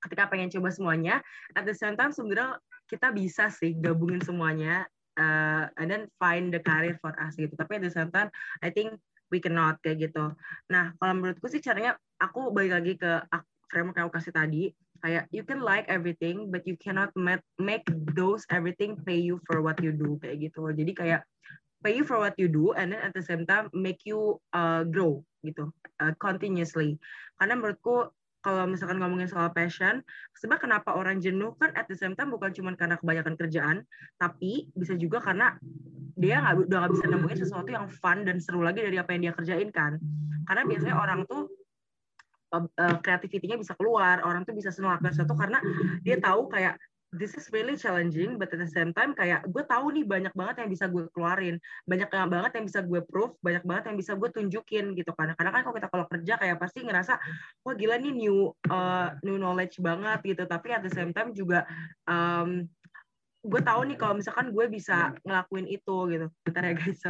ketika 0.00 0.28
pengen 0.32 0.48
coba 0.48 0.68
semuanya, 0.72 1.20
at 1.56 1.64
the 1.68 1.76
same 1.76 1.96
time 1.96 2.12
sebenarnya 2.12 2.56
kita 2.90 3.14
bisa 3.14 3.46
sih 3.54 3.78
gabungin 3.78 4.18
semuanya 4.18 4.84
uh, 5.14 5.70
and 5.78 5.86
then 5.86 6.10
find 6.18 6.50
the 6.50 6.58
career 6.58 6.98
for 6.98 7.14
us 7.22 7.38
gitu. 7.38 7.54
Tapi 7.54 7.78
at 7.78 7.86
the 7.86 8.26
I 8.60 8.68
think 8.74 8.98
we 9.30 9.38
cannot 9.38 9.78
kayak 9.86 10.10
gitu. 10.10 10.34
Nah, 10.66 10.90
kalau 10.98 11.22
menurutku 11.22 11.46
sih 11.46 11.62
caranya 11.62 11.94
aku 12.18 12.50
balik 12.50 12.82
lagi 12.82 12.92
ke 12.98 13.22
framework 13.70 13.96
yang 13.96 14.10
aku 14.10 14.18
kasih 14.18 14.34
tadi, 14.34 14.74
kayak 15.00 15.30
you 15.30 15.46
can 15.46 15.62
like 15.62 15.86
everything 15.86 16.50
but 16.50 16.66
you 16.66 16.74
cannot 16.82 17.14
make 17.62 17.86
those 18.18 18.42
everything 18.50 18.98
pay 19.06 19.16
you 19.16 19.38
for 19.46 19.62
what 19.62 19.78
you 19.78 19.94
do 19.94 20.18
kayak 20.18 20.50
gitu. 20.50 20.66
Jadi 20.74 20.92
kayak 20.92 21.22
pay 21.80 21.96
you 21.96 22.04
for 22.04 22.20
what 22.20 22.36
you 22.36 22.48
do 22.48 22.72
and 22.76 22.92
then 22.92 23.00
at 23.00 23.12
the 23.16 23.24
same 23.24 23.48
time 23.48 23.72
make 23.72 24.04
you 24.04 24.36
uh, 24.52 24.84
grow 24.84 25.24
gitu 25.40 25.72
uh, 26.00 26.12
continuously 26.20 27.00
karena 27.40 27.56
menurutku 27.56 28.12
kalau 28.40 28.64
misalkan 28.64 28.96
ngomongin 28.96 29.28
soal 29.28 29.52
passion, 29.52 30.00
sebab 30.32 30.56
kenapa 30.60 30.96
orang 30.96 31.20
jenuh 31.20 31.52
kan 31.60 31.72
at 31.76 31.84
the 31.86 31.96
same 31.96 32.16
time 32.16 32.32
bukan 32.32 32.52
cuma 32.56 32.72
karena 32.72 32.96
kebanyakan 32.96 33.36
kerjaan, 33.36 33.76
tapi 34.16 34.72
bisa 34.72 34.96
juga 34.96 35.20
karena 35.20 35.60
dia 36.16 36.40
nggak 36.40 36.68
udah 36.68 36.78
nggak 36.84 36.92
bisa 36.96 37.06
nemuin 37.08 37.38
sesuatu 37.38 37.68
yang 37.68 37.86
fun 37.88 38.24
dan 38.24 38.40
seru 38.40 38.64
lagi 38.64 38.80
dari 38.80 38.96
apa 38.96 39.12
yang 39.12 39.28
dia 39.28 39.34
kerjain 39.36 39.68
kan. 39.68 40.00
Karena 40.48 40.62
biasanya 40.64 40.96
orang 40.96 41.20
tuh 41.28 41.52
uh, 42.56 42.64
uh 42.64 42.96
kreativitinya 43.04 43.60
bisa 43.60 43.76
keluar, 43.76 44.24
orang 44.24 44.48
tuh 44.48 44.56
bisa 44.56 44.72
senang 44.72 45.00
sesuatu 45.04 45.36
karena 45.36 45.60
dia 46.00 46.16
tahu 46.16 46.48
kayak 46.48 46.80
this 47.10 47.34
is 47.34 47.50
really 47.50 47.74
challenging, 47.74 48.38
but 48.38 48.50
at 48.54 48.60
the 48.62 48.70
same 48.70 48.94
time 48.94 49.18
kayak 49.18 49.42
gue 49.50 49.62
tahu 49.66 49.90
nih 49.90 50.06
banyak 50.06 50.30
banget 50.30 50.62
yang 50.62 50.70
bisa 50.70 50.86
gue 50.86 51.10
keluarin, 51.10 51.58
banyak 51.82 52.06
banget 52.06 52.52
yang 52.54 52.64
bisa 52.66 52.80
gue 52.86 53.00
proof, 53.02 53.34
banyak 53.42 53.66
banget 53.66 53.90
yang 53.90 53.96
bisa 53.98 54.12
gue 54.14 54.28
tunjukin 54.30 54.94
gitu 54.94 55.10
kan. 55.18 55.34
Karena 55.34 55.50
kan 55.50 55.62
kalau 55.66 55.74
kita 55.74 55.88
kalau 55.90 56.06
kerja 56.06 56.34
kayak 56.38 56.56
pasti 56.62 56.86
ngerasa 56.86 57.18
wah 57.66 57.74
gila 57.74 57.98
nih 57.98 58.14
new 58.14 58.54
uh, 58.70 59.10
new 59.26 59.36
knowledge 59.42 59.82
banget 59.82 60.22
gitu, 60.22 60.42
tapi 60.46 60.70
at 60.70 60.86
the 60.86 60.92
same 60.94 61.10
time 61.10 61.34
juga 61.34 61.66
um, 62.06 62.62
gue 63.42 63.60
tahu 63.64 63.80
nih 63.90 63.96
kalau 63.98 64.14
misalkan 64.14 64.54
gue 64.54 64.64
bisa 64.70 65.10
ngelakuin 65.26 65.66
itu 65.66 65.96
gitu. 66.14 66.26
Bentar 66.46 66.62
ya 66.62 66.74
guys. 66.78 67.02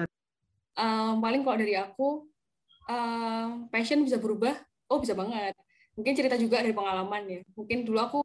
Um, 0.81 1.21
paling 1.21 1.45
kalau 1.45 1.57
dari 1.61 1.77
aku 1.77 2.25
um, 2.89 3.69
passion 3.69 4.01
bisa 4.01 4.17
berubah. 4.17 4.57
Oh 4.89 4.97
bisa 4.97 5.13
banget. 5.13 5.53
Mungkin 5.93 6.17
cerita 6.17 6.41
juga 6.41 6.65
dari 6.65 6.73
pengalaman 6.73 7.23
ya. 7.29 7.41
Mungkin 7.53 7.85
dulu 7.85 7.99
aku 8.01 8.19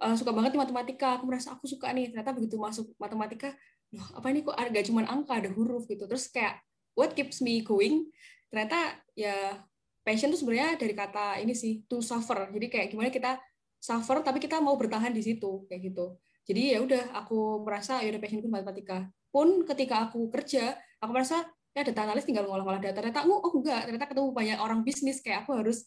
uh, 0.00 0.14
suka 0.18 0.34
banget 0.34 0.56
di 0.56 0.60
matematika. 0.60 1.18
Aku 1.20 1.28
merasa 1.28 1.54
aku 1.54 1.68
suka 1.68 1.92
nih. 1.94 2.10
Ternyata 2.10 2.34
begitu 2.34 2.56
masuk 2.58 2.90
matematika 2.96 3.54
loh 3.94 4.06
apa 4.18 4.26
ini 4.34 4.42
kok 4.42 4.58
ada 4.58 4.80
cuma 4.82 5.06
angka 5.06 5.38
ada 5.38 5.50
huruf 5.54 5.86
gitu. 5.86 6.04
Terus 6.10 6.26
kayak 6.28 6.58
what 6.98 7.14
keeps 7.14 7.38
me 7.38 7.62
going? 7.62 8.10
Ternyata 8.50 8.98
ya 9.14 9.62
passion 10.02 10.34
tuh 10.34 10.38
sebenarnya 10.42 10.76
dari 10.76 10.94
kata 10.94 11.38
ini 11.38 11.54
sih 11.54 11.86
to 11.86 12.02
suffer. 12.02 12.50
Jadi 12.50 12.66
kayak 12.66 12.86
gimana 12.90 13.08
kita 13.14 13.38
suffer 13.78 14.20
tapi 14.26 14.42
kita 14.42 14.58
mau 14.58 14.74
bertahan 14.74 15.14
di 15.14 15.22
situ 15.22 15.64
kayak 15.70 15.94
gitu. 15.94 16.18
Jadi 16.44 16.76
ya 16.76 16.78
udah 16.82 17.14
aku 17.16 17.62
merasa 17.64 18.02
ya 18.02 18.10
udah 18.10 18.20
passionku 18.20 18.50
matematika. 18.50 19.06
Pun 19.30 19.62
ketika 19.64 20.10
aku 20.10 20.28
kerja 20.28 20.74
aku 20.98 21.10
merasa 21.14 21.46
ya 21.74 21.82
data 21.82 22.06
analis 22.06 22.26
tinggal 22.26 22.46
ngolah-ngolah 22.50 22.82
data. 22.82 22.98
Ternyata 23.00 23.24
oh, 23.30 23.40
oh 23.40 23.52
enggak. 23.54 23.88
Ternyata 23.88 24.06
ketemu 24.10 24.28
banyak 24.34 24.58
orang 24.58 24.80
bisnis 24.82 25.22
kayak 25.22 25.46
aku 25.46 25.54
harus 25.56 25.86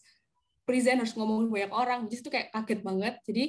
present 0.64 1.00
harus 1.00 1.14
ngomongin 1.16 1.48
banyak 1.48 1.72
orang. 1.72 2.00
Jadi 2.08 2.20
itu 2.24 2.30
kayak 2.32 2.48
kaget 2.52 2.80
banget. 2.84 3.14
Jadi 3.24 3.44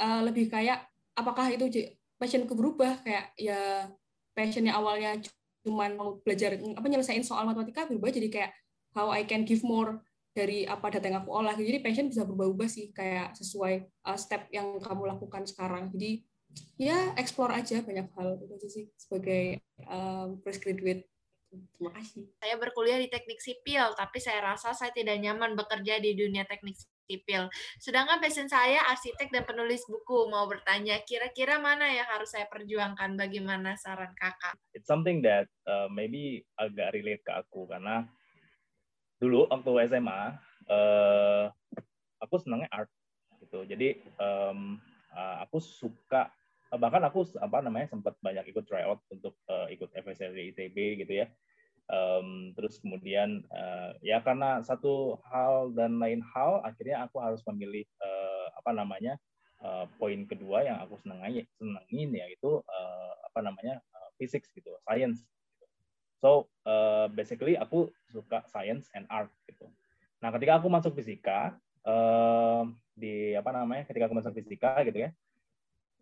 uh, 0.00 0.20
lebih 0.24 0.48
kayak 0.48 0.86
apakah 1.16 1.52
itu 1.52 1.92
passionku 2.20 2.52
berubah? 2.52 3.00
Kayak 3.04 3.32
ya 3.36 3.90
passionnya 4.36 4.76
awalnya 4.76 5.20
cuman 5.66 5.98
mau 5.98 6.22
belajar 6.22 6.54
apa 6.54 6.86
nyelesain 6.86 7.26
soal 7.26 7.42
matematika 7.42 7.90
berubah 7.90 8.14
jadi 8.14 8.28
kayak 8.30 8.50
how 8.94 9.10
I 9.10 9.26
can 9.26 9.42
give 9.42 9.66
more 9.66 9.98
dari 10.36 10.68
apa 10.68 10.92
data 10.92 11.08
yang 11.08 11.24
aku 11.24 11.32
olah. 11.32 11.56
Jadi 11.56 11.80
passion 11.80 12.12
bisa 12.12 12.28
berubah-ubah 12.28 12.68
sih 12.68 12.92
kayak 12.92 13.32
sesuai 13.40 13.88
uh, 14.04 14.18
step 14.20 14.52
yang 14.52 14.76
kamu 14.78 15.16
lakukan 15.16 15.48
sekarang. 15.48 15.88
Jadi 15.92 16.28
ya 16.76 17.16
explore 17.16 17.56
aja 17.56 17.80
banyak 17.80 18.08
hal 18.12 18.36
itu 18.40 18.68
sih 18.68 18.84
sebagai 19.00 19.64
um, 19.88 20.36
fresh 20.44 20.60
graduate. 20.60 21.08
Terima 21.48 21.88
kasih. 21.96 22.28
Saya 22.36 22.60
berkuliah 22.60 23.00
di 23.00 23.08
teknik 23.08 23.40
sipil, 23.40 23.96
tapi 23.96 24.20
saya 24.20 24.44
rasa 24.44 24.76
saya 24.76 24.92
tidak 24.92 25.16
nyaman 25.24 25.56
bekerja 25.56 25.96
di 26.04 26.12
dunia 26.12 26.44
teknik 26.44 26.76
sipil. 27.06 27.48
Sedangkan 27.78 28.18
passion 28.18 28.50
saya 28.50 28.82
arsitek 28.90 29.30
dan 29.30 29.46
penulis 29.46 29.86
buku. 29.86 30.26
Mau 30.28 30.44
bertanya, 30.50 30.98
kira-kira 31.06 31.62
mana 31.62 31.86
yang 31.88 32.06
harus 32.10 32.34
saya 32.34 32.50
perjuangkan? 32.50 33.14
Bagaimana 33.14 33.78
saran 33.78 34.12
kakak? 34.18 34.58
It's 34.74 34.90
something 34.90 35.22
that 35.22 35.46
uh, 35.64 35.86
maybe 35.88 36.44
agak 36.58 36.92
relate 36.92 37.22
ke 37.22 37.32
aku 37.32 37.70
karena 37.70 38.04
dulu 39.16 39.48
waktu 39.48 39.88
SMA 39.88 40.22
uh, 40.68 41.44
aku 42.20 42.34
senangnya 42.42 42.68
art 42.74 42.90
gitu. 43.40 43.64
Jadi 43.64 44.02
um, 44.18 44.76
uh, 45.14 45.46
aku 45.46 45.62
suka 45.62 46.28
bahkan 46.76 46.98
aku 47.06 47.22
apa 47.38 47.62
namanya 47.62 47.94
sempat 47.94 48.18
banyak 48.18 48.50
ikut 48.50 48.66
tryout 48.66 48.98
untuk 49.08 49.38
uh, 49.46 49.70
ikut 49.70 49.86
FSLD 49.94 50.52
ITB 50.52 51.06
gitu 51.06 51.22
ya 51.22 51.30
um, 51.90 52.52
terus 52.54 52.78
kemudian 52.82 53.42
uh, 53.50 53.94
ya 54.02 54.22
karena 54.22 54.62
satu 54.62 55.18
hal 55.26 55.74
dan 55.74 55.98
lain 56.02 56.22
hal 56.34 56.62
akhirnya 56.66 57.06
aku 57.06 57.22
harus 57.22 57.42
memilih 57.50 57.86
uh, 58.02 58.46
apa 58.58 58.70
namanya 58.74 59.14
uh, 59.62 59.86
poin 59.98 60.26
kedua 60.26 60.66
yang 60.66 60.78
aku 60.82 60.98
senangi 61.00 61.46
senangin 61.58 62.10
yaitu 62.14 62.60
uh, 62.62 63.12
apa 63.26 63.40
namanya 63.42 63.78
uh, 63.94 64.10
physics 64.18 64.50
gitu 64.54 64.74
science 64.86 65.22
so 66.18 66.48
uh, 66.66 67.06
basically 67.12 67.54
aku 67.54 67.92
suka 68.08 68.42
science 68.48 68.88
and 68.96 69.04
art 69.12 69.28
gitu. 69.46 69.68
Nah 70.24 70.32
ketika 70.32 70.58
aku 70.58 70.72
masuk 70.72 70.96
fisika 70.96 71.54
uh, 71.84 72.64
di 72.96 73.36
apa 73.36 73.52
namanya 73.52 73.84
ketika 73.84 74.08
aku 74.08 74.16
masuk 74.16 74.32
fisika 74.32 74.80
gitu 74.88 75.06
ya 75.06 75.10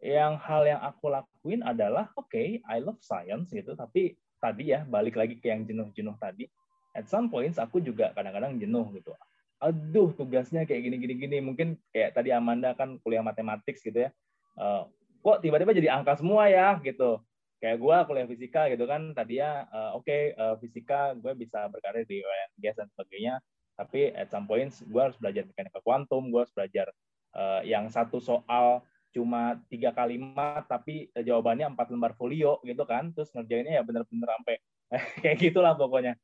yang 0.05 0.37
hal 0.37 0.63
yang 0.69 0.79
aku 0.85 1.11
lakuin 1.11 1.65
adalah 1.67 2.13
oke 2.15 2.31
okay, 2.31 2.63
I 2.69 2.79
love 2.79 3.01
science 3.03 3.51
gitu 3.51 3.75
tapi 3.75 4.15
tadi 4.45 4.77
ya 4.77 4.85
balik 4.85 5.17
lagi 5.17 5.41
ke 5.41 5.49
yang 5.49 5.65
jenuh-jenuh 5.65 6.17
tadi. 6.21 6.45
At 6.93 7.09
some 7.09 7.33
points 7.33 7.57
aku 7.57 7.81
juga 7.81 8.13
kadang-kadang 8.13 8.61
jenuh 8.61 8.93
gitu. 8.93 9.17
Aduh 9.65 10.13
tugasnya 10.13 10.69
kayak 10.69 10.85
gini 10.85 10.97
gini 11.01 11.15
gini 11.17 11.37
mungkin 11.41 11.81
kayak 11.89 12.13
tadi 12.13 12.37
Amanda 12.37 12.77
kan 12.77 13.01
kuliah 13.01 13.25
matematik 13.25 13.81
gitu 13.81 14.05
ya. 14.05 14.13
Uh, 14.61 14.85
kok 15.25 15.41
tiba-tiba 15.41 15.73
jadi 15.73 15.89
angka 15.97 16.21
semua 16.21 16.53
ya 16.53 16.77
gitu. 16.85 17.25
Kayak 17.65 17.81
gue 17.81 17.97
kuliah 18.05 18.27
fisika 18.29 18.69
gitu 18.69 18.85
kan 18.85 19.17
tadi 19.17 19.41
ya. 19.41 19.65
Uh, 19.73 19.97
oke 19.97 20.05
okay, 20.05 20.37
uh, 20.37 20.61
fisika 20.61 21.17
gue 21.17 21.33
bisa 21.33 21.65
berkarir 21.73 22.05
di 22.05 22.21
gas 22.61 22.77
dan 22.77 22.93
sebagainya. 22.93 23.41
Tapi 23.75 24.13
at 24.13 24.29
some 24.29 24.45
points 24.45 24.85
gue 24.85 25.01
harus 25.01 25.17
belajar 25.17 25.49
mekanika 25.49 25.81
kuantum 25.81 26.29
gue 26.29 26.45
harus 26.45 26.53
belajar 26.53 26.93
yang 27.67 27.91
satu 27.91 28.23
soal 28.23 28.87
cuma 29.15 29.63
tiga 29.71 29.95
kalimat 29.95 30.67
tapi 30.67 31.09
jawabannya 31.15 31.71
empat 31.73 31.89
lembar 31.95 32.19
folio 32.19 32.59
gitu 32.67 32.83
kan. 32.83 33.15
Terus 33.15 33.31
ngerjainnya 33.31 33.79
ya 33.79 33.83
bener-bener 33.87 34.29
sampai 34.29 34.57
kayak 35.23 35.39
gitulah 35.39 35.79
pokoknya. 35.79 36.19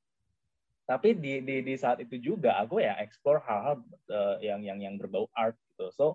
Tapi 0.90 1.14
di, 1.14 1.38
di 1.46 1.62
di 1.62 1.74
saat 1.78 2.02
itu 2.02 2.18
juga 2.18 2.58
aku 2.58 2.82
ya 2.82 2.98
explore 2.98 3.38
hal-hal 3.46 3.78
uh, 4.10 4.36
yang 4.42 4.66
yang 4.66 4.82
yang 4.82 4.94
berbau 4.98 5.30
art 5.38 5.54
gitu. 5.70 5.86
So 5.94 6.06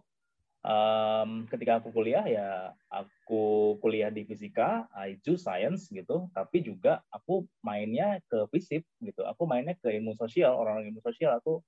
um, 0.68 1.48
ketika 1.48 1.80
aku 1.80 1.96
kuliah 1.96 2.28
ya 2.28 2.76
aku 2.92 3.76
kuliah 3.80 4.12
di 4.12 4.28
fisika 4.28 4.84
I 4.92 5.16
do 5.24 5.40
science 5.40 5.88
gitu. 5.88 6.28
Tapi 6.36 6.60
juga 6.60 7.00
aku 7.08 7.48
mainnya 7.64 8.20
ke 8.28 8.52
fisip 8.52 8.84
gitu. 9.00 9.24
Aku 9.24 9.48
mainnya 9.48 9.80
ke 9.80 9.96
ilmu 9.96 10.12
sosial 10.20 10.60
orang-orang 10.60 10.92
ilmu 10.92 11.00
sosial. 11.00 11.40
Aku 11.40 11.64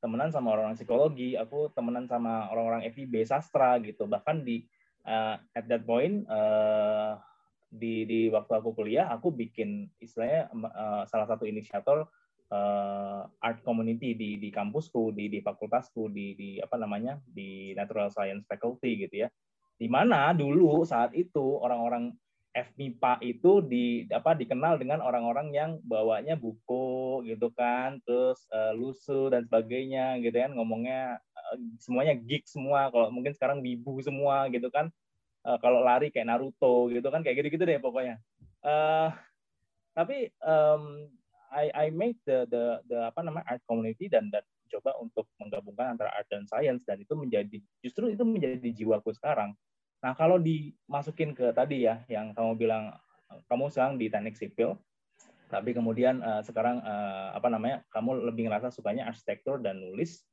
temenan 0.00 0.32
sama 0.32 0.56
orang-orang 0.56 0.76
psikologi, 0.80 1.36
aku 1.36 1.70
temenan 1.76 2.08
sama 2.08 2.48
orang-orang 2.48 2.88
FIB 2.88 3.22
sastra 3.28 3.76
gitu. 3.84 4.08
Bahkan 4.08 4.42
di 4.42 4.64
uh, 5.04 5.36
at 5.52 5.64
that 5.68 5.84
point 5.84 6.24
uh, 6.26 7.20
di 7.70 8.08
di 8.08 8.20
waktu 8.32 8.52
aku 8.56 8.74
kuliah, 8.74 9.12
aku 9.12 9.30
bikin 9.30 9.92
istilahnya 10.00 10.50
uh, 10.56 11.04
salah 11.06 11.28
satu 11.28 11.46
inisiator 11.46 12.08
uh, 12.50 13.22
art 13.44 13.60
community 13.62 14.16
di 14.16 14.40
di 14.40 14.48
kampusku, 14.50 15.12
di 15.14 15.28
di 15.30 15.38
fakultasku, 15.44 16.10
di 16.10 16.34
di 16.34 16.50
apa 16.58 16.80
namanya 16.80 17.20
di 17.22 17.76
natural 17.76 18.10
science 18.10 18.48
faculty 18.48 19.06
gitu 19.06 19.24
ya. 19.24 19.28
Di 19.80 19.88
mana 19.88 20.32
dulu 20.36 20.84
saat 20.84 21.12
itu 21.16 21.60
orang-orang 21.60 22.12
FMIPA 22.50 23.22
itu 23.22 23.62
di 23.62 24.10
apa 24.10 24.34
dikenal 24.34 24.82
dengan 24.82 24.98
orang-orang 24.98 25.54
yang 25.54 25.70
bawanya 25.86 26.34
buku 26.34 27.22
gitu 27.22 27.54
kan, 27.54 28.02
terus 28.02 28.42
uh, 28.50 28.74
lusu 28.74 29.30
dan 29.30 29.46
sebagainya 29.46 30.18
gitu 30.18 30.34
kan, 30.34 30.58
ngomongnya 30.58 31.22
uh, 31.22 31.56
semuanya 31.78 32.18
geek 32.18 32.50
semua. 32.50 32.90
Kalau 32.90 33.14
mungkin 33.14 33.30
sekarang 33.30 33.62
bibu 33.62 34.02
semua 34.02 34.50
gitu 34.50 34.66
kan. 34.66 34.90
Uh, 35.40 35.56
kalau 35.62 35.80
lari 35.80 36.10
kayak 36.10 36.26
Naruto 36.26 36.90
gitu 36.90 37.06
kan, 37.06 37.22
kayak 37.22 37.38
gitu-gitu 37.38 37.64
deh 37.64 37.78
pokoknya. 37.78 38.18
Uh, 38.60 39.14
tapi 39.94 40.34
um, 40.42 41.06
I 41.50 41.70
I 41.74 41.86
make 41.90 42.18
the 42.26 42.46
the 42.46 42.82
the 42.86 42.98
apa 43.10 43.26
namanya 43.26 43.46
art 43.46 43.62
community 43.66 44.06
dan 44.06 44.30
dan 44.30 44.46
coba 44.70 44.94
untuk 45.02 45.26
menggabungkan 45.42 45.98
antara 45.98 46.14
art 46.14 46.30
dan 46.30 46.46
science 46.46 46.86
dan 46.86 47.02
itu 47.02 47.14
menjadi 47.18 47.58
justru 47.82 48.14
itu 48.14 48.22
menjadi 48.22 48.70
jiwaku 48.70 49.10
sekarang 49.10 49.54
Nah, 50.00 50.16
kalau 50.16 50.40
dimasukin 50.40 51.36
ke 51.36 51.52
tadi 51.52 51.84
ya, 51.84 52.00
yang 52.08 52.32
kamu 52.32 52.56
bilang 52.56 52.96
kamu 53.46 53.68
sekarang 53.68 53.94
di 54.00 54.08
teknik 54.08 54.34
sipil, 54.34 54.80
tapi 55.52 55.76
kemudian 55.76 56.24
uh, 56.24 56.40
sekarang 56.40 56.80
uh, 56.80 57.36
apa 57.36 57.52
namanya, 57.52 57.84
kamu 57.92 58.24
lebih 58.32 58.48
ngerasa 58.48 58.72
sukanya 58.72 59.06
arsitektur 59.12 59.60
dan 59.60 59.76
nulis, 59.76 60.24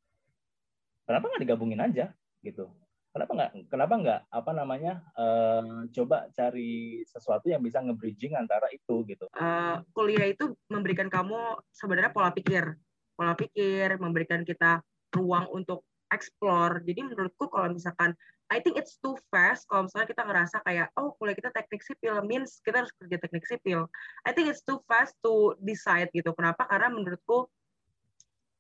kenapa 1.04 1.28
nggak 1.30 1.44
digabungin 1.44 1.84
aja 1.84 2.16
gitu? 2.42 2.72
Kenapa 3.12 3.32
nggak 3.34 3.52
kenapa 3.74 3.94
nggak 3.98 4.22
apa 4.30 4.52
namanya 4.54 4.94
uh, 5.18 5.90
coba 5.90 6.30
cari 6.32 7.02
sesuatu 7.10 7.50
yang 7.50 7.66
bisa 7.66 7.82
nge-bridging 7.82 8.38
antara 8.38 8.70
itu 8.70 9.04
gitu? 9.10 9.26
Uh, 9.34 9.82
kuliah 9.92 10.30
itu 10.30 10.54
memberikan 10.70 11.10
kamu 11.10 11.60
sebenarnya 11.74 12.14
pola 12.14 12.30
pikir, 12.30 12.78
pola 13.18 13.34
pikir, 13.34 13.98
memberikan 13.98 14.46
kita 14.46 14.86
ruang 15.12 15.50
untuk 15.50 15.82
explore. 16.12 16.84
Jadi 16.84 17.02
menurutku 17.08 17.52
kalau 17.52 17.74
misalkan 17.74 18.16
I 18.48 18.64
think 18.64 18.80
it's 18.80 18.96
too 19.04 19.20
fast 19.28 19.68
kalau 19.68 19.92
misalnya 19.92 20.08
kita 20.08 20.24
ngerasa 20.24 20.58
kayak 20.64 20.88
oh 20.96 21.12
kuliah 21.20 21.36
kita 21.36 21.52
teknik 21.52 21.84
sipil 21.84 22.16
means 22.24 22.64
kita 22.64 22.84
harus 22.84 22.94
kerja 22.96 23.18
teknik 23.20 23.44
sipil. 23.44 23.92
I 24.24 24.32
think 24.32 24.48
it's 24.48 24.64
too 24.64 24.80
fast 24.88 25.20
to 25.28 25.60
decide 25.60 26.08
gitu. 26.16 26.32
Kenapa? 26.32 26.64
Karena 26.64 26.88
menurutku 26.88 27.52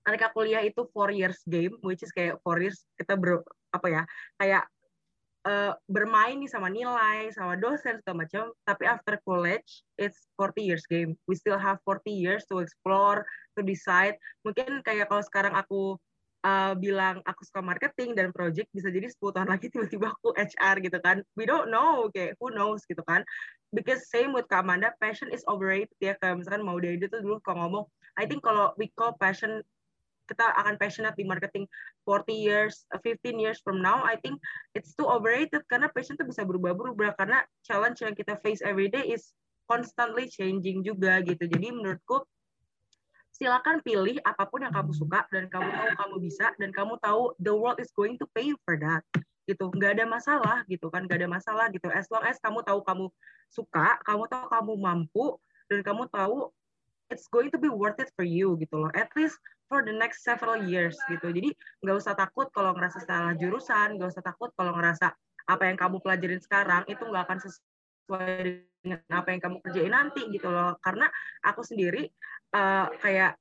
ketika 0.03 0.31
kuliah 0.35 0.63
itu 0.63 0.87
four 0.91 1.11
years 1.11 1.39
game, 1.47 1.75
which 1.83 2.03
is 2.03 2.11
kayak 2.11 2.39
four 2.43 2.59
years 2.59 2.83
kita 2.99 3.15
ber 3.15 3.43
apa 3.71 3.87
ya 3.87 4.03
kayak 4.39 4.63
uh, 5.47 5.73
bermain 5.87 6.35
nih 6.39 6.51
sama 6.51 6.67
nilai, 6.67 7.31
sama 7.31 7.55
dosen 7.55 8.03
segala 8.03 8.27
macam. 8.27 8.51
Tapi 8.67 8.83
after 8.83 9.15
college, 9.23 9.87
it's 9.95 10.27
40 10.35 10.67
years 10.67 10.83
game. 10.91 11.15
We 11.31 11.39
still 11.39 11.59
have 11.59 11.79
40 11.87 12.11
years 12.11 12.43
to 12.51 12.59
explore, 12.59 13.23
to 13.55 13.63
decide. 13.63 14.19
Mungkin 14.43 14.83
kayak 14.83 15.07
kalau 15.07 15.23
sekarang 15.23 15.55
aku 15.55 15.95
uh, 16.47 16.73
bilang 16.79 17.19
aku 17.27 17.43
suka 17.43 17.59
marketing 17.59 18.15
dan 18.15 18.31
project 18.31 18.71
bisa 18.71 18.87
jadi 18.87 19.11
10 19.11 19.19
tahun 19.35 19.49
lagi 19.51 19.67
tiba-tiba 19.67 20.15
aku 20.15 20.31
HR 20.31 20.75
gitu 20.79 20.97
kan. 21.03 21.19
We 21.35 21.43
don't 21.43 21.67
know 21.67 22.07
kayak 22.15 22.39
who 22.39 22.55
knows 22.55 22.87
gitu 22.87 23.03
kan. 23.03 23.27
Because 23.75 24.07
same 24.07 24.31
with 24.31 24.47
Kak 24.47 24.63
Amanda 24.63 24.95
passion 25.03 25.27
is 25.35 25.43
overrated 25.51 25.91
ya. 25.99 26.15
Kayak 26.23 26.39
misalkan 26.39 26.63
mau 26.63 26.79
dari 26.79 26.95
itu 26.95 27.11
dulu 27.11 27.43
kalau 27.43 27.67
ngomong 27.67 27.85
I 28.15 28.23
think 28.25 28.41
kalau 28.41 28.71
we 28.79 28.87
call 28.95 29.13
passion 29.19 29.59
kita 30.27 30.43
akan 30.59 30.75
passionate 30.75 31.15
di 31.15 31.23
marketing 31.23 31.71
40 32.03 32.35
years, 32.35 32.83
15 32.99 33.39
years 33.39 33.63
from 33.63 33.79
now, 33.79 34.03
I 34.03 34.19
think 34.19 34.43
it's 34.75 34.91
too 34.91 35.07
overrated 35.07 35.63
karena 35.71 35.87
passion 35.87 36.19
itu 36.19 36.27
bisa 36.27 36.43
berubah-berubah. 36.43 37.15
Karena 37.15 37.43
challenge 37.63 38.03
yang 38.03 38.11
kita 38.15 38.35
face 38.43 38.59
every 38.59 38.91
day 38.91 39.07
is 39.07 39.31
constantly 39.71 40.27
changing 40.27 40.83
juga 40.83 41.23
gitu. 41.23 41.47
Jadi 41.47 41.71
menurutku 41.71 42.27
silakan 43.37 43.85
pilih 43.85 44.17
apa 44.25 44.49
pun 44.49 44.65
yang 44.65 44.73
kamu 44.73 44.91
suka 44.97 45.29
dan 45.29 45.45
kamu 45.45 45.69
tahu 45.69 45.89
kamu 45.93 46.15
bisa 46.25 46.45
dan 46.57 46.73
kamu 46.73 46.97
tahu 46.97 47.37
the 47.37 47.53
world 47.53 47.77
is 47.77 47.93
going 47.93 48.17
to 48.17 48.25
pay 48.33 48.49
you 48.49 48.57
for 48.65 48.73
that 48.81 49.05
gitu. 49.45 49.69
Nggak 49.69 50.01
ada 50.01 50.05
masalah 50.09 50.57
gitu 50.65 50.89
kan. 50.89 51.05
Nggak 51.05 51.21
ada 51.21 51.29
masalah 51.29 51.65
gitu. 51.69 51.87
As 51.93 52.09
long 52.09 52.25
as 52.25 52.41
kamu 52.41 52.65
tahu 52.65 52.81
kamu 52.81 53.05
suka 53.53 54.01
kamu 54.03 54.25
tahu 54.25 54.45
kamu 54.49 54.71
mampu 54.81 55.25
dan 55.69 55.85
kamu 55.85 56.09
tahu 56.09 56.49
it's 57.13 57.29
going 57.31 57.53
to 57.53 57.61
be 57.61 57.71
worth 57.71 58.01
it 58.01 58.09
for 58.17 58.25
you 58.25 58.57
gitu 58.57 58.75
loh. 58.75 58.91
At 58.97 59.13
least 59.13 59.37
for 59.69 59.85
the 59.85 59.93
next 59.93 60.25
several 60.25 60.57
years 60.65 60.97
gitu. 61.07 61.29
Jadi 61.29 61.53
nggak 61.85 61.95
usah 61.95 62.17
takut 62.17 62.49
kalau 62.49 62.73
ngerasa 62.73 63.05
salah 63.05 63.37
jurusan 63.37 64.01
nggak 64.01 64.17
usah 64.17 64.25
takut 64.25 64.49
kalau 64.57 64.73
ngerasa 64.75 65.13
apa 65.47 65.63
yang 65.63 65.77
kamu 65.79 66.03
pelajarin 66.03 66.41
sekarang 66.43 66.83
itu 66.91 66.99
nggak 67.05 67.23
akan 67.23 67.39
sesuai 67.39 68.65
dengan 68.83 68.99
apa 69.11 69.27
yang 69.31 69.41
kamu 69.43 69.57
kerjain 69.63 69.93
nanti 69.93 70.21
gitu 70.33 70.51
loh. 70.51 70.75
Karena 70.83 71.07
aku 71.43 71.63
sendiri 71.63 72.11
uh, 72.53 72.87
kayak 73.01 73.35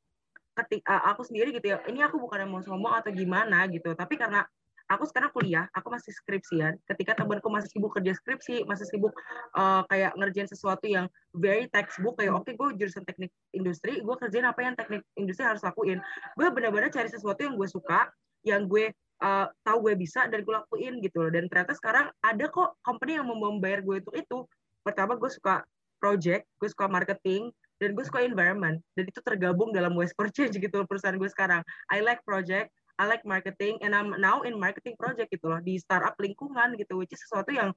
ketika 0.57 0.89
uh, 0.89 1.13
aku 1.13 1.23
sendiri 1.29 1.53
gitu 1.53 1.77
ya 1.77 1.79
ini 1.85 2.01
aku 2.01 2.17
bukan 2.17 2.49
mau 2.49 2.65
sombong 2.65 2.97
atau 2.97 3.13
gimana 3.13 3.69
gitu. 3.69 3.93
Tapi 3.93 4.17
karena 4.17 4.43
aku 4.89 5.05
sekarang 5.05 5.31
kuliah 5.35 5.67
aku 5.75 5.93
masih 5.93 6.15
skripsian. 6.15 6.79
Ketika 6.89 7.19
temanku 7.19 7.51
masih 7.53 7.69
sibuk 7.69 7.93
kerja 7.93 8.17
skripsi 8.17 8.65
masih 8.65 8.87
sibuk 8.89 9.13
uh, 9.59 9.83
kayak 9.91 10.17
ngerjain 10.17 10.49
sesuatu 10.49 10.87
yang 10.89 11.11
very 11.37 11.69
textbook 11.69 12.17
kayak 12.17 12.33
oke 12.33 12.47
okay, 12.47 12.55
gue 12.57 12.69
jurusan 12.81 13.05
teknik 13.05 13.31
industri 13.53 14.01
gue 14.01 14.17
kerjain 14.17 14.47
apa 14.47 14.61
yang 14.65 14.75
teknik 14.79 15.03
industri 15.19 15.45
harus 15.45 15.61
lakuin. 15.61 16.01
Gue 16.39 16.49
benar-benar 16.49 16.89
cari 16.89 17.11
sesuatu 17.13 17.45
yang 17.45 17.55
gue 17.59 17.69
suka 17.69 18.09
yang 18.47 18.71
gue 18.71 18.95
uh, 19.21 19.47
tahu 19.67 19.91
gue 19.91 19.95
bisa 19.99 20.25
dan 20.31 20.41
gue 20.41 20.55
lakuin 20.55 21.03
gitu 21.03 21.27
loh. 21.27 21.31
Dan 21.35 21.51
ternyata 21.53 21.77
sekarang 21.77 22.09
ada 22.25 22.47
kok 22.49 22.79
company 22.81 23.19
yang 23.21 23.27
mau 23.29 23.37
membayar 23.37 23.85
gue 23.85 24.01
untuk 24.01 24.17
itu. 24.17 24.39
Pertama 24.87 25.19
gue 25.19 25.29
suka 25.29 25.67
project 25.99 26.47
gue 26.61 26.69
suka 26.71 26.87
marketing 26.87 27.51
dan 27.77 27.93
gue 27.93 28.05
suka 28.05 28.25
environment. 28.25 28.81
Dan 28.97 29.05
itu 29.09 29.21
tergabung 29.21 29.73
dalam 29.73 29.93
West 29.97 30.17
Change 30.17 30.57
gitu 30.57 30.75
loh 30.81 30.89
perusahaan 30.89 31.17
gue 31.17 31.29
sekarang. 31.29 31.61
I 31.93 32.01
like 32.01 32.25
project 32.25 32.73
I 32.97 33.05
like 33.05 33.25
marketing 33.29 33.77
and 33.85 33.93
I'm 33.93 34.17
now 34.17 34.41
in 34.49 34.57
marketing 34.57 34.97
project 34.97 35.29
gitu 35.29 35.53
loh. 35.53 35.61
Di 35.61 35.77
startup 35.77 36.17
lingkungan 36.17 36.81
gitu 36.81 36.97
which 36.97 37.13
is 37.13 37.21
sesuatu 37.29 37.53
yang 37.53 37.71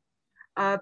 uh, 0.55 0.79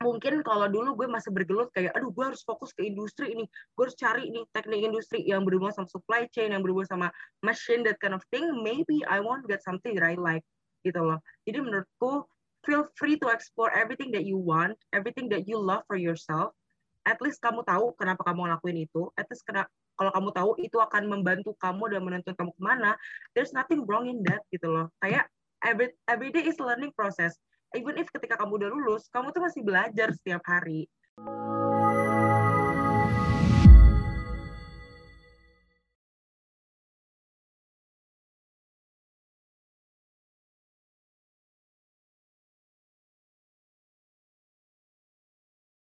mungkin 0.00 0.40
kalau 0.40 0.72
dulu 0.72 1.04
gue 1.04 1.08
masih 1.10 1.28
bergelut 1.34 1.68
kayak 1.76 1.92
aduh 1.92 2.08
gue 2.08 2.24
harus 2.32 2.40
fokus 2.48 2.72
ke 2.72 2.88
industri 2.88 3.36
ini. 3.36 3.44
Gue 3.76 3.88
harus 3.88 3.96
cari 4.00 4.32
ini 4.32 4.40
teknik 4.56 4.88
industri 4.88 5.20
yang 5.28 5.44
berhubungan 5.44 5.76
sama 5.76 5.88
supply 5.92 6.24
chain 6.32 6.56
yang 6.56 6.64
berhubungan 6.64 6.88
sama 6.88 7.08
machine 7.44 7.84
that 7.84 8.00
kind 8.00 8.16
of 8.16 8.24
thing 8.32 8.48
maybe 8.64 9.04
I 9.04 9.20
want 9.20 9.44
get 9.44 9.60
something 9.60 9.92
that 10.00 10.06
I 10.08 10.16
like 10.16 10.44
gitu 10.80 11.04
loh. 11.04 11.20
Jadi 11.44 11.60
menurutku 11.60 12.24
feel 12.64 12.88
free 12.96 13.20
to 13.20 13.28
explore 13.28 13.70
everything 13.76 14.10
that 14.10 14.26
you 14.26 14.34
want 14.34 14.74
everything 14.90 15.30
that 15.30 15.46
you 15.46 15.60
love 15.60 15.86
for 15.86 15.94
yourself 15.94 16.52
at 17.08 17.18
least 17.24 17.40
kamu 17.40 17.64
tahu 17.64 17.96
kenapa 17.96 18.20
kamu 18.20 18.44
ngelakuin 18.44 18.84
itu. 18.84 19.08
At 19.16 19.24
least 19.32 19.48
kena, 19.48 19.64
kalau 19.96 20.12
kamu 20.12 20.28
tahu 20.36 20.50
itu 20.60 20.76
akan 20.76 21.08
membantu 21.08 21.56
kamu 21.56 21.96
dan 21.96 22.00
menentukan 22.04 22.36
kamu 22.36 22.52
ke 22.52 22.62
mana. 22.62 22.92
There's 23.32 23.56
nothing 23.56 23.88
wrong 23.88 24.04
in 24.04 24.20
that 24.28 24.44
gitu 24.52 24.68
loh. 24.68 24.92
Kayak 25.00 25.32
every 25.64 25.96
every 26.04 26.28
day 26.28 26.44
is 26.44 26.60
learning 26.60 26.92
process. 26.92 27.32
Even 27.72 27.96
if 27.96 28.12
ketika 28.12 28.36
kamu 28.36 28.60
udah 28.60 28.68
lulus 28.68 29.08
kamu 29.08 29.32
tuh 29.32 29.44
masih 29.44 29.60
belajar 29.64 30.12
setiap 30.12 30.40
hari 30.44 30.88